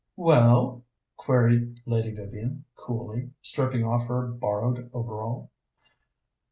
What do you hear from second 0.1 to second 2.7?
"Well?" queried Lady Vivian